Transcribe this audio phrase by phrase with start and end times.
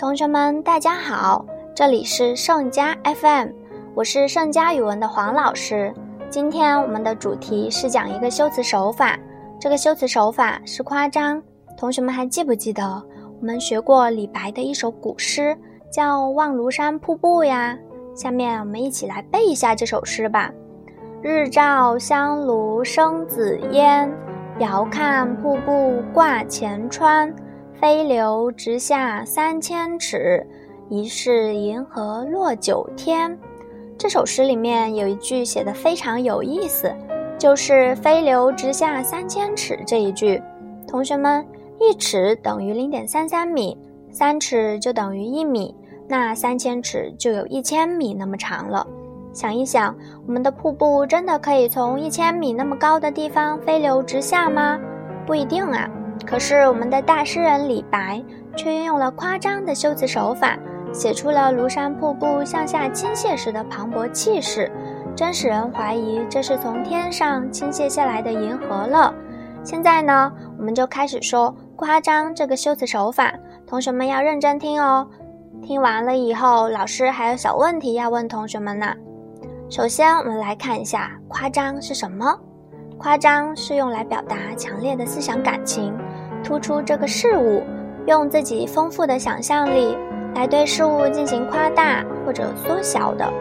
[0.00, 1.44] 同学们，大家好，
[1.74, 3.48] 这里是盛佳 FM，
[3.94, 5.92] 我是盛佳语文的黄老师。
[6.30, 9.18] 今天我们的主题是讲一个修辞手法，
[9.60, 11.42] 这个修辞手法是夸张。
[11.76, 12.82] 同学们还记不记得
[13.38, 15.54] 我们学过李白的一首古诗，
[15.92, 17.76] 叫《望庐山瀑布》呀？
[18.14, 20.50] 下面我们一起来背一下这首诗吧。
[21.20, 24.10] 日照香炉生紫烟，
[24.60, 27.30] 遥看瀑布挂前川。
[27.80, 30.46] 飞流直下三千尺，
[30.90, 33.38] 疑是银河落九天。
[33.96, 36.94] 这首诗里面有一句写的非常有意思，
[37.38, 40.42] 就是“飞流直下三千尺”这一句。
[40.86, 41.42] 同学们，
[41.80, 43.78] 一尺等于零点三三米，
[44.12, 45.74] 三尺就等于一米，
[46.06, 48.86] 那三千尺就有一千米那么长了。
[49.32, 54.78] 想一想，我们的瀑布真的可以从一千米那么高的地方飞流直下吗？
[55.26, 55.90] 不一定啊。
[56.26, 58.22] 可是，我们的大诗人李白
[58.56, 60.56] 却运用了夸张的修辞手法，
[60.92, 64.70] 写出了庐山瀑布向下倾泻时的磅礴气势，
[65.16, 69.12] 真使人怀疑这是从天上倾泻下来的银河了。
[69.64, 73.34] 现在呢，我们就开始说夸张这个修辞手法，
[73.66, 75.06] 同学们要认真听哦。
[75.62, 78.94] 听完了以后，老师还有小问题要问同学们呢。
[79.68, 82.38] 首先，我们来看一下夸张是什么。
[82.98, 85.94] 夸张是用来表达强烈的思想感情，
[86.42, 87.62] 突出这个事物，
[88.06, 89.96] 用自己丰富的想象力
[90.34, 93.32] 来对事物进行夸大或者缩小的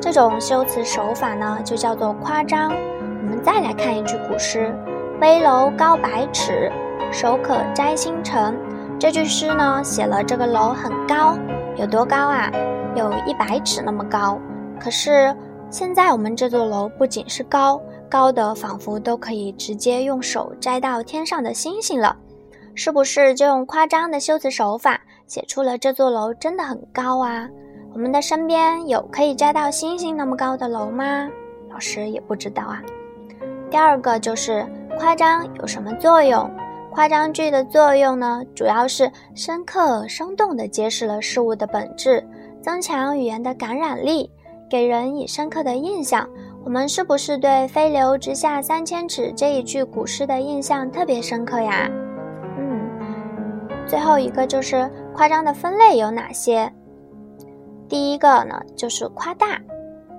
[0.00, 2.70] 这种修辞手法呢，就叫做夸张。
[2.70, 4.74] 我们再来看一句古诗
[5.20, 6.70] ：“危楼高百尺，
[7.10, 8.54] 手可摘星辰。”
[9.00, 11.36] 这句诗呢，写了这个楼很高，
[11.76, 12.50] 有多高啊？
[12.94, 14.38] 有一百尺那么高。
[14.78, 15.34] 可是
[15.70, 17.80] 现在我们这座楼不仅是高。
[18.10, 22.16] 高的仿佛都可以直接用手摘到天上的星星了，
[22.74, 27.48] 是不是就用夸张的修辞手法写出了这座楼真的很高啊？
[27.92, 31.28] 我们的身边有可以摘到星星那么高的楼吗？
[31.70, 32.82] 老师也不知道啊。
[33.70, 34.66] 第二个就是
[34.98, 36.50] 夸张有什么作用？
[36.90, 42.24] 夸张句的作用呢，主要是深刻生动地揭示了事物的本质，
[42.62, 44.30] 增强语言的感染力，
[44.70, 46.28] 给人以深刻的印象。
[46.64, 51.90] 我们是不是对“飞流直下三千尺”这一句古诗的印象特别深刻呀？
[53.86, 56.72] 最后一个就是夸张的分类有哪些？
[57.88, 59.60] 第一个呢，就是夸大。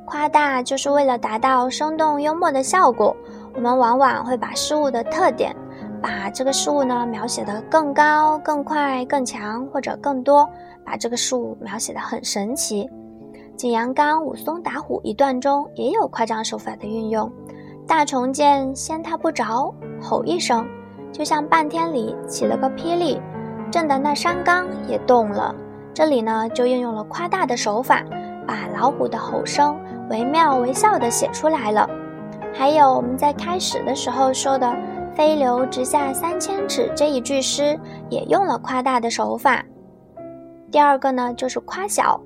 [0.05, 3.15] 夸大就是为了达到生动幽默的效果，
[3.55, 5.55] 我们往往会把事物的特点，
[5.99, 10.47] 把这个事物呢描写的更高、更快、更强或者更多，
[10.85, 12.87] 把这个事物描写的很神奇。
[13.57, 17.31] 景阳冈武松打虎一段中也有夸张手法的运用，
[17.87, 20.67] 大虫见掀他不着，吼一声，
[21.11, 23.19] 就像半天里起了个霹雳，
[23.71, 25.53] 震得那山冈也动了。
[25.93, 28.03] 这里呢就运用了夸大的手法，
[28.45, 31.89] 把老虎的吼声惟妙惟肖地写出来了。
[32.53, 34.73] 还有我们在开始的时候说的
[35.15, 39.63] “飞流直下三千尺”这一句诗，也用了夸大的手法。
[40.71, 42.19] 第二个呢就是夸小。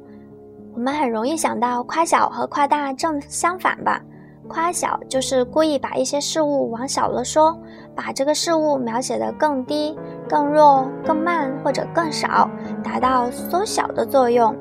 [0.74, 4.02] 我们很容易想到夸小和夸大正相反吧？
[4.48, 7.56] 夸小就是故意把一些事物往小了说，
[7.96, 9.96] 把这个事物描写的更低、
[10.30, 12.48] 更弱、更慢或者更少，
[12.84, 14.56] 达到缩小的作用。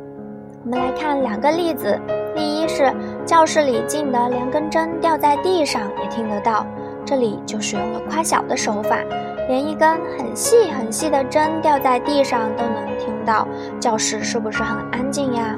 [0.65, 2.01] 我们来看两个例子，
[2.35, 2.93] 第一是
[3.27, 6.67] 教室里静的连根针掉在地上也听得到，
[7.05, 8.99] 这里就使用了夸小的手法，
[9.49, 13.47] 连一根很细很细的针掉在地上都能听到，
[13.79, 15.57] 教室是不是很安静呀？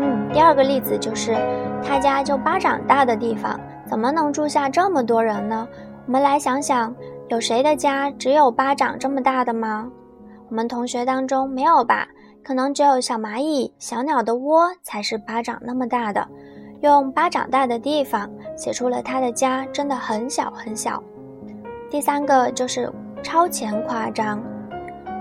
[0.00, 1.36] 嗯第二个例子就是，
[1.82, 5.68] 他家就巴掌大的地方，怎么能住下这么多人呢？
[6.06, 6.92] 我们来想想，
[7.28, 9.90] 有谁的家只有巴掌这么大的吗？
[10.48, 12.06] 我们同学当中没有吧？
[12.44, 16.26] 可能只有小蚂蚁、小鸟的窝才是巴掌那么大的。
[16.82, 21.02] 用巴掌大的地方写出了他的家真的很小很小。
[21.90, 22.92] 第三个就是
[23.22, 24.42] 超前夸张，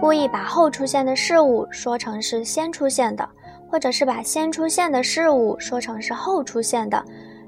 [0.01, 3.27] 故意把后出现的事物说成是先出现的。
[3.71, 7.03] 或者是把先出现的事物说成是后出现的，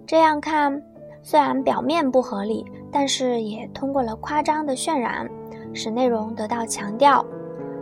[0.08, 0.82] 这样看
[1.22, 2.66] 虽然表面不合理，
[2.96, 5.30] 但是也通过了夸张的渲染，
[5.74, 7.24] 使内容得到强调。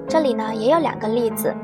[0.07, 1.55] 这里呢也有两个例子，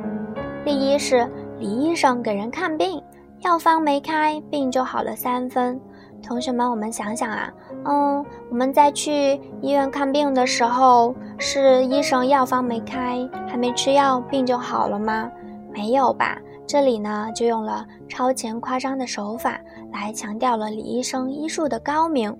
[0.63, 3.01] 第一是李医生给人看病，
[3.39, 5.81] 药方没开，病就好了三分。
[6.21, 7.51] 同学们，我们想想啊，
[7.85, 15.27] 嗯，我们在去医院看病的时候，是医生药方没开，还没吃药，病就好了吗？
[15.73, 16.37] 没有吧。
[16.67, 19.59] 这里呢，就用了超前夸张的手法
[19.91, 22.31] 来强调了李医生医术的高明。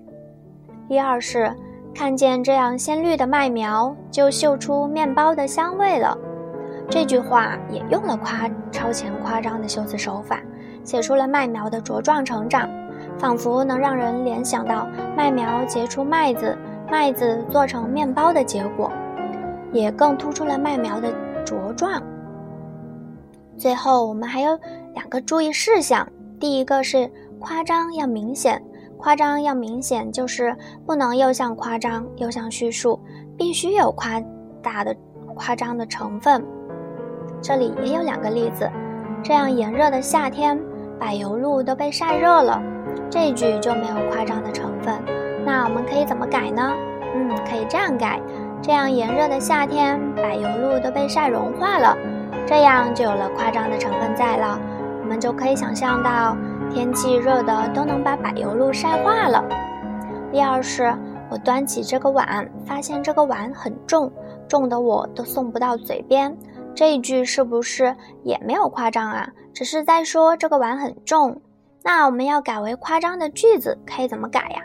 [0.90, 1.54] 第二是
[1.94, 6.18] 看见这样鲜绿的麦苗，就嗅出面包的香味了。
[6.88, 10.40] 这句话也用了夸超前夸张的修辞手法，
[10.82, 12.68] 写出了麦苗的茁壮成长，
[13.16, 14.84] 仿佛能让人联想到
[15.16, 16.58] 麦苗结出麦子，
[16.90, 18.90] 麦子做成面包的结果，
[19.72, 21.08] 也更突出了麦苗的
[21.46, 22.02] 茁壮。
[23.56, 24.58] 最后，我们还有
[24.92, 26.04] 两个注意事项，
[26.40, 27.08] 第一个是
[27.38, 28.60] 夸张要明显。
[29.00, 30.54] 夸张要明显，就是
[30.86, 33.00] 不能又像夸张又像叙述，
[33.36, 34.22] 必须有夸
[34.62, 34.94] 大的
[35.34, 36.44] 夸张的成分。
[37.40, 38.70] 这里也有两个例子，
[39.24, 40.60] 这样炎热的夏天，
[40.98, 42.62] 柏油路都被晒热了，
[43.08, 44.94] 这句就没有夸张的成分。
[45.46, 46.70] 那我们可以怎么改呢？
[47.14, 48.20] 嗯，可以这样改：
[48.60, 51.96] 这样炎热的夏天，柏油路都被晒融化了，
[52.46, 54.60] 这样就有了夸张的成分在了。
[55.02, 56.36] 我们就可以想象到。
[56.72, 59.44] 天气热的都能把柏油路晒化了。
[60.32, 60.94] 第二是，
[61.28, 64.10] 我端起这个碗，发现这个碗很重，
[64.48, 66.36] 重的我都送不到嘴边。
[66.74, 69.28] 这一句是不是也没有夸张啊？
[69.52, 71.40] 只是在说这个碗很重。
[71.82, 74.62] 那我们要改为夸张的句子，可以怎么改呀？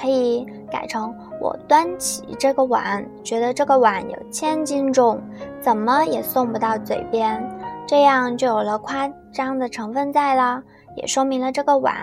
[0.00, 5.20] 可以改成我端起这个碗，觉得这个碗有千斤重，
[5.60, 7.42] 怎么也送不到嘴边。
[7.86, 10.62] 这样就有了夸张的成分在了。
[10.96, 11.94] 也说明了这个碗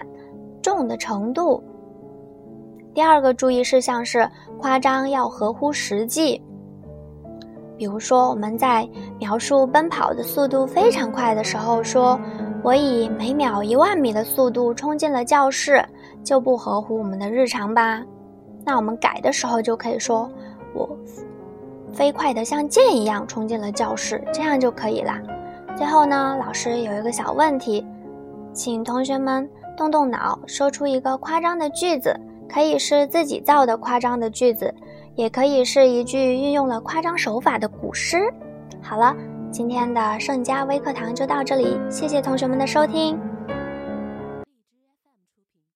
[0.61, 1.61] 重的程度。
[2.93, 4.29] 第二个注意事项是，
[4.59, 6.41] 夸张要合乎实际。
[7.75, 8.87] 比如说，我们在
[9.19, 12.19] 描述奔跑的速度非常快的时候，说
[12.63, 15.83] “我以每秒一万米的速度冲进了教室”，
[16.23, 18.03] 就不合乎我们的日常吧？
[18.63, 20.29] 那我们改的时候就可以说
[20.75, 20.87] “我
[21.91, 25.13] 飞快的像箭一样冲进了教室”，这样就可以了。
[25.75, 27.83] 最后呢，老师有一个小问题。
[28.53, 32.15] 请同学们动动脑，说出一个夸张的句子，
[32.47, 34.73] 可以是自己造的夸张的句子，
[35.15, 38.31] 也可以是一句运用了夸张手法的古诗。
[38.81, 39.15] 好了，
[39.51, 43.19] 今天的盛家微课堂就到这里，谢谢同学们的收听。